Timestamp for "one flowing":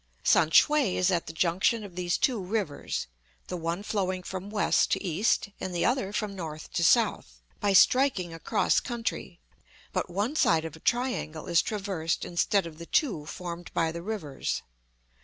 3.55-4.23